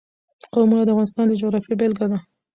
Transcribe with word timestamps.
قومونه 0.53 0.83
د 0.85 0.89
افغانستان 0.93 1.25
د 1.27 1.33
جغرافیې 1.41 1.75
بېلګه 1.79 2.05
ده. 2.11 2.19